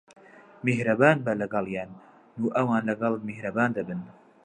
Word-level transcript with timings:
میھرەبان 0.65 1.17
بە 1.25 1.33
لەگەڵیان، 1.41 1.91
و 2.41 2.45
ئەوان 2.55 2.81
لەگەڵت 2.89 3.21
میھرەبان 3.27 3.69
دەبن. 3.77 3.99